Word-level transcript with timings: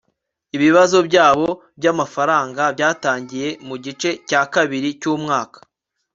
ibibazo 0.55 0.97
byabo 1.07 1.47
byamafaranga 1.79 2.63
byatangiye 2.75 3.49
mugice 3.67 4.09
cya 4.29 4.41
kabiri 4.53 4.89
cyumwaka 5.01 5.59